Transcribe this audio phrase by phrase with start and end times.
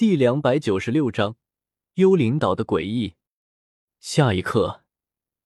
[0.00, 1.36] 第两百九十六章
[1.96, 3.16] 幽灵岛的诡异。
[3.98, 4.82] 下一刻，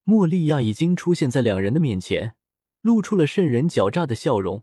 [0.05, 2.37] 莫利亚已经出现在两人的面前，
[2.81, 4.63] 露出了渗人狡诈的笑容，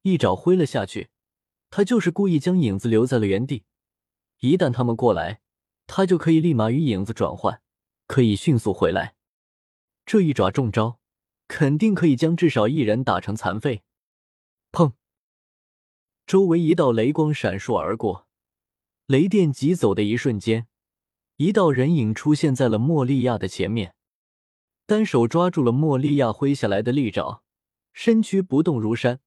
[0.00, 1.10] 一爪挥了下去。
[1.68, 3.64] 他就是故意将影子留在了原地，
[4.38, 5.42] 一旦他们过来，
[5.86, 7.60] 他就可以立马与影子转换，
[8.06, 9.16] 可以迅速回来。
[10.06, 10.98] 这一爪中招，
[11.46, 13.82] 肯定可以将至少一人打成残废。
[14.72, 14.94] 砰！
[16.26, 18.29] 周围一道雷光闪烁而过。
[19.10, 20.68] 雷电疾走的一瞬间，
[21.34, 23.96] 一道人影出现在了莫利亚的前面，
[24.86, 27.42] 单手抓住了莫利亚挥下来的利爪，
[27.92, 29.18] 身躯不动如山，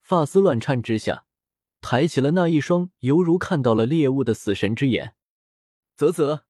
[0.00, 1.26] 发丝乱颤之下，
[1.82, 5.14] 抬起了那一双犹如看到了猎物的死神之眼。
[5.98, 6.44] 啧啧，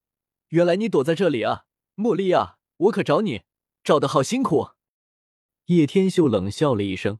[0.47, 3.41] 原来你躲在这里啊，莫利亚，我可找你
[3.83, 4.69] 找的好辛苦。
[5.65, 7.19] 叶天秀冷笑了一声，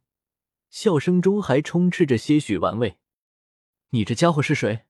[0.69, 2.99] 笑声中还充斥着些许玩味。
[3.89, 4.85] 你这家伙是谁？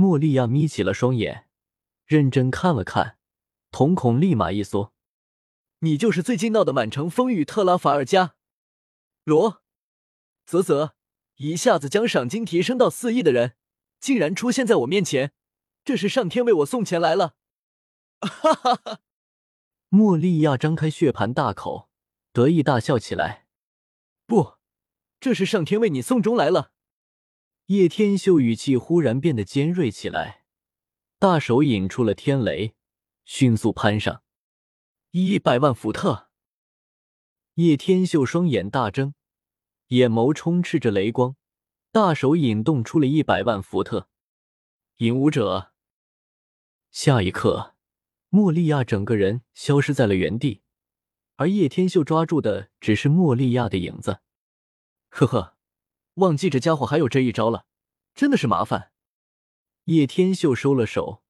[0.00, 1.48] 莫利亚眯起了双眼，
[2.06, 3.18] 认真看了看，
[3.72, 4.94] 瞳孔立马一缩。
[5.80, 8.36] 你就是最近闹得满城风雨特拉法尔加
[9.24, 9.60] 罗？
[10.46, 10.92] 啧啧，
[11.38, 13.56] 一下子将赏金提升到四亿的人，
[13.98, 15.32] 竟然出现在我面前，
[15.84, 17.34] 这是上天为我送钱来了！
[18.22, 19.00] 哈哈哈！
[19.88, 21.90] 莫利亚张开血盘大口，
[22.32, 23.48] 得意大笑起来。
[24.28, 24.58] 不，
[25.18, 26.70] 这是上天为你送终来了。
[27.68, 30.42] 叶天秀语气忽然变得尖锐起来，
[31.18, 32.74] 大手引出了天雷，
[33.26, 34.22] 迅速攀上
[35.10, 36.30] 一百万伏特。
[37.56, 39.12] 叶天秀双眼大睁，
[39.88, 41.36] 眼眸充斥着雷光，
[41.92, 44.08] 大手引动出了一百万伏特。
[44.96, 45.74] 引武者。
[46.90, 47.76] 下一刻，
[48.30, 50.62] 莫利亚整个人消失在了原地，
[51.36, 54.22] 而叶天秀抓住的只是莫利亚的影子。
[55.10, 55.57] 呵呵。
[56.18, 57.64] 忘记这家伙还有这一招了，
[58.12, 58.90] 真的是麻烦。
[59.84, 61.22] 叶天秀收了手，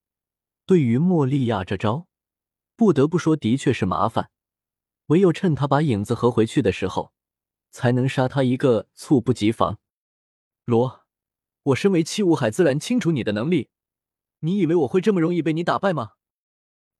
[0.65, 2.09] 对于莫利亚这招，
[2.75, 4.31] 不得不说的确是麻烦。
[5.07, 7.13] 唯有趁他把影子合回去的时候，
[7.71, 9.79] 才能杀他一个猝不及防。
[10.65, 11.05] 罗，
[11.65, 13.69] 我身为七武海，自然清楚你的能力。
[14.41, 16.13] 你以为我会这么容易被你打败吗？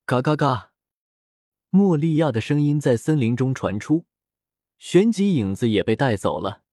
[0.05, 0.73] 嘎嘎嘎！
[1.71, 4.05] 莫利亚的声音在森林中传出，
[4.77, 6.63] 旋即影子也被带走了。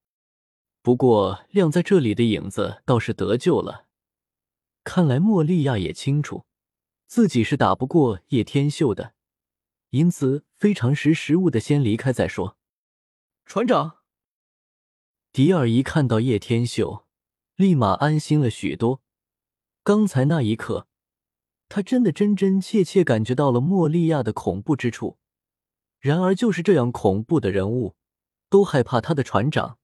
[0.87, 3.87] 不过，晾在这里的影子倒是得救了。
[4.85, 6.45] 看来莫利亚也清楚
[7.07, 9.13] 自己是打不过叶天秀的，
[9.89, 12.55] 因此非常识时务的先离开再说。
[13.45, 13.97] 船长，
[15.33, 17.05] 迪尔一看到叶天秀，
[17.57, 19.01] 立马安心了许多。
[19.83, 20.87] 刚才那一刻，
[21.67, 25.17] 他真的真真切切感觉到了莫利亚的恐怖之处。
[25.99, 27.97] 然而，就是这样恐怖的人物，
[28.49, 29.79] 都害怕他的船长。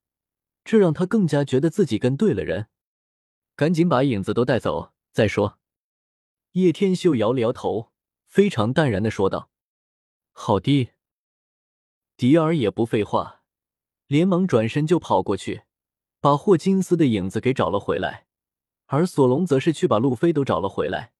[0.64, 2.68] 这让他更加觉得自己跟对了人，
[3.54, 5.58] 赶紧把影子都带走再说。
[6.52, 7.92] 叶天秀摇了摇头，
[8.26, 9.50] 非常淡然的说道
[10.32, 10.90] ：“好的。”
[12.16, 13.42] 迪尔也不废话，
[14.06, 15.64] 连忙转身就跑过去，
[16.20, 18.26] 把霍金斯的影子给找了回来，
[18.86, 21.12] 而索隆则是去把路飞都找了回来。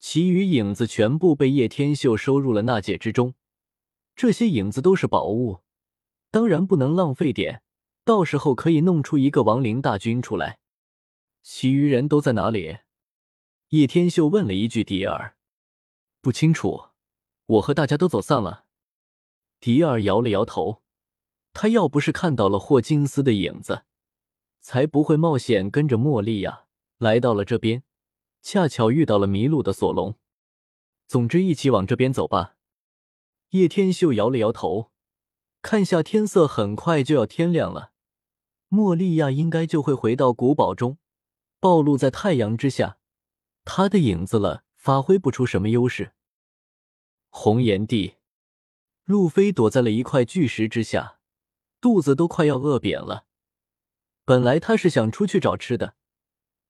[0.00, 3.34] 其余影子全部被叶天秀收入了纳戒之中，
[4.16, 5.60] 这些影子都是宝物，
[6.30, 7.62] 当然不能浪费点。
[8.04, 10.58] 到时候可以弄出一个亡灵大军出来。
[11.42, 12.78] 其余人都在哪里？
[13.68, 14.82] 叶天秀问了一句。
[14.82, 15.36] 迪尔
[16.20, 16.88] 不清楚，
[17.46, 18.64] 我和大家都走散了。
[19.60, 20.82] 迪尔摇了摇头，
[21.52, 23.84] 他要不是看到了霍金斯的影子，
[24.60, 26.64] 才不会冒险跟着莫莉亚
[26.98, 27.82] 来到了这边。
[28.42, 30.18] 恰巧遇到了迷路的索隆。
[31.06, 32.56] 总之，一起往这边走吧。
[33.50, 34.90] 叶天秀摇了摇头，
[35.62, 37.92] 看下天色，很快就要天亮了。
[38.68, 40.98] 莫利亚应该就会回到古堡中，
[41.58, 42.98] 暴露在太阳之下，
[43.64, 46.12] 他的影子了，发挥不出什么优势。
[47.28, 48.16] 红岩地，
[49.04, 51.18] 路飞躲在了一块巨石之下，
[51.80, 53.26] 肚子都快要饿扁了。
[54.24, 55.94] 本来他是想出去找吃的，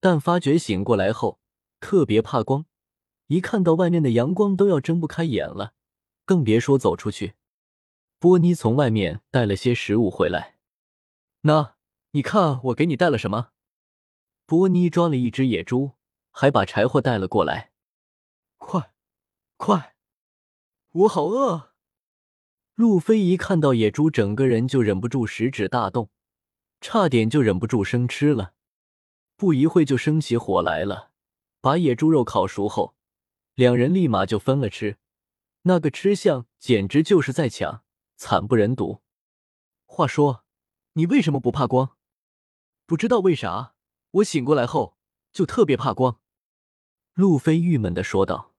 [0.01, 1.39] 但发觉醒过来后
[1.79, 2.67] 特别怕光，
[3.29, 5.75] 一看到外面的阳光都要睁不开眼了，
[6.25, 7.35] 更别说走出去。
[8.21, 10.57] 波尼从外面带了些食物回来，
[11.41, 11.75] 那。
[12.13, 13.51] 你看，我给你带了什么？
[14.45, 15.93] 波尼抓了一只野猪，
[16.33, 17.71] 还把柴火带了过来。
[18.59, 18.93] 快，
[19.57, 19.95] 快，
[20.91, 21.71] 我好饿！
[22.75, 26.11] 路飞一看到野猪，整个人就忍不住食指大动，
[26.81, 28.55] 差点就忍不住生吃了。
[29.37, 31.13] 不一会就生起火来了。
[31.61, 32.97] 把野猪肉烤熟后，
[33.55, 34.99] 两人立马就分了吃。
[35.63, 37.85] 那个吃相简直就是在抢，
[38.21, 39.01] 惨不忍睹。
[39.87, 40.45] 话说，
[40.93, 41.97] 你为什么不怕光？
[42.85, 43.75] 不知道为啥，
[44.11, 44.99] 我醒过来后
[45.33, 46.21] 就特别怕光。
[47.15, 48.55] 路飞郁闷的说道：“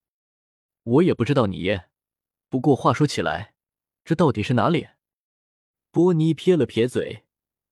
[0.83, 1.91] 我也不知道你耶，
[2.49, 3.53] 不过话说起来，
[4.03, 4.87] 这到底是哪里？”
[5.91, 7.27] 波尼撇了撇嘴，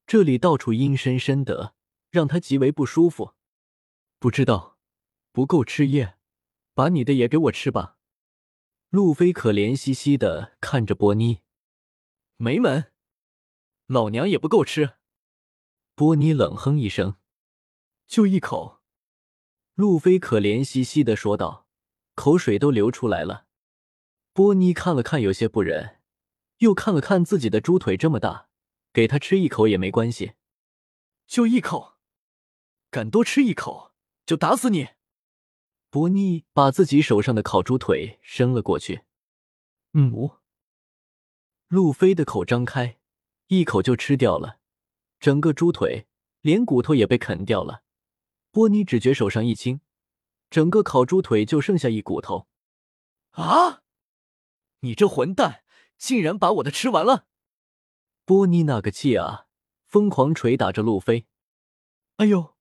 [0.05, 1.73] 这里到处阴森森的，
[2.11, 3.33] 让他极为不舒服。
[4.19, 4.77] 不知道，
[5.31, 6.17] 不够吃耶，
[6.75, 7.97] 把你的也给我吃吧。
[8.89, 11.41] 路飞可怜兮兮的看着波尼，
[12.41, 12.93] 没门，
[13.87, 14.93] 老娘也不够吃。
[15.93, 17.17] 波尼冷哼一声，
[18.07, 18.79] 就一口。
[19.73, 21.67] 路飞可怜兮兮的说道，
[22.15, 23.45] 口水都流出来了。
[24.31, 25.99] 波尼看了看，有些不忍。
[26.59, 28.47] 又看了看自己的猪腿这么大，
[28.93, 30.35] 给他吃一口也没关系，
[31.27, 31.97] 就一口，
[32.89, 33.93] 敢多吃一口
[34.25, 34.87] 就打死你！
[35.89, 39.01] 伯尼把自己手上的烤猪腿伸了过去。
[39.91, 40.31] 嗯，
[41.69, 42.97] 路飞的口张开，
[43.45, 44.57] 一口就吃掉了
[45.19, 46.07] 整个猪腿，
[46.41, 47.83] 连骨头也被啃掉了。
[48.49, 49.79] 波尼只觉手上一轻，
[50.49, 52.47] 整个烤猪腿就剩下一骨头。
[53.33, 53.83] 啊！
[54.79, 55.63] 你这混蛋！
[55.95, 57.27] 竟然把我的吃完了！
[58.25, 59.45] 波尼那个气啊，
[59.85, 61.27] 疯狂捶打着路飞。
[62.15, 62.55] 哎呦，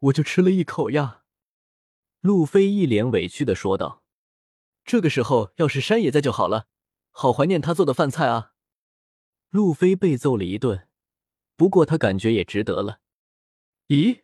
[0.00, 1.22] 我就吃了一口呀！
[2.20, 4.02] 路飞一脸委屈的说道。
[4.84, 6.66] 这个时候要是山野在就好了，
[7.10, 8.52] 好怀念他做的饭菜啊！
[9.50, 10.88] 路飞被揍了一顿，
[11.56, 13.00] 不过他感觉也值得了。
[13.88, 14.22] 咦，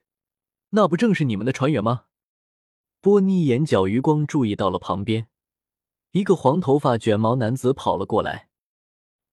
[0.70, 2.06] 那不正是你们的船员吗？
[3.00, 5.28] 波尼眼角余光注意到了旁边。
[6.12, 8.48] 一个黄头发卷毛男子跑了过来。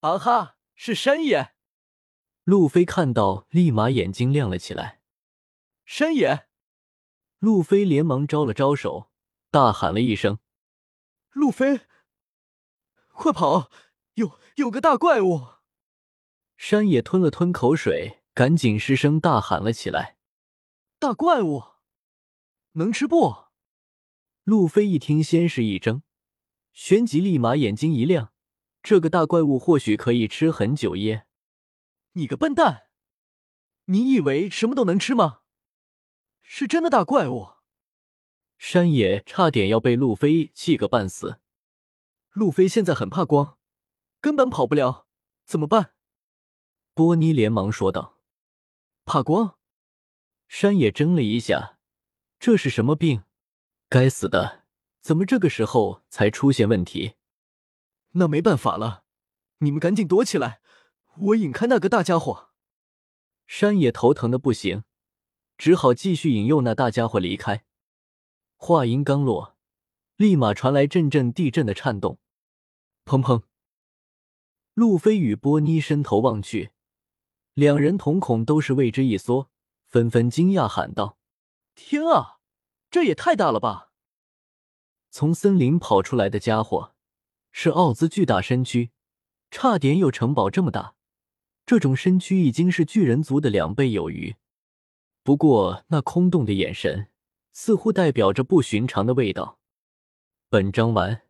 [0.02, 1.54] 啊哈，是山野！
[2.44, 5.00] 路飞看到，立马眼睛亮了起来。
[5.86, 6.48] 山野！
[7.40, 9.10] 路飞连忙招了招手，
[9.50, 10.40] 大喊了一声
[11.32, 11.82] ：“路飞，
[13.13, 13.71] 快跑！
[14.15, 15.48] 有有个大怪物！”
[16.57, 20.18] 山野吞了吞口水，赶紧失声大喊了起来
[21.00, 21.63] ：“大怪物，
[22.74, 23.45] 能吃不？”
[24.44, 26.04] 路飞一听，先是一怔。
[26.74, 28.33] 旋即立马眼睛一亮，
[28.81, 31.27] 这个大怪物或许可以吃很久耶！
[32.13, 32.88] 你个笨蛋，
[33.86, 35.42] 你以为什么都能吃吗？
[36.42, 37.50] 是真的大怪物！
[38.57, 41.39] 山野差点要被路飞气个半死。
[42.33, 43.59] 路飞现在很怕光，
[44.19, 45.06] 根本跑不了，
[45.45, 45.94] 怎么办？
[46.95, 48.18] 波尼连忙说道
[49.06, 49.59] ：“怕光？”
[50.50, 51.77] 山野怔了一下，
[52.39, 53.24] 这是什么病？
[53.88, 54.63] 该死的！
[55.00, 57.13] 怎么这个时候才出现问题？
[58.13, 59.03] 那没办法了，
[59.59, 60.62] 你们赶紧躲起来，
[61.18, 62.50] 我引开那个大家伙。
[63.45, 64.85] 山野头疼的不行，
[65.56, 67.65] 只好继续引诱那大家伙离开。
[68.56, 69.56] 话音刚落，
[70.15, 72.19] 立马传来阵阵地震的颤动。
[73.06, 73.44] 砰砰！
[74.74, 76.72] 路飞与波妮伸头望去，
[77.54, 79.52] 两人瞳孔都是为之一缩，
[79.86, 81.18] 纷纷惊讶喊道
[81.76, 82.40] ：“天啊，
[82.90, 83.92] 这也太大了吧！”
[85.12, 86.96] 从森林跑出来的家伙
[87.52, 88.92] 是奥兹巨大身躯，
[89.52, 90.96] 差点有城堡这么大。
[91.66, 94.36] 这种身躯已经是巨人族的两倍有余。
[95.22, 97.10] 不过那空洞的眼神
[97.52, 99.60] 似乎代表着不寻常的味道。
[100.50, 101.22] 本章完。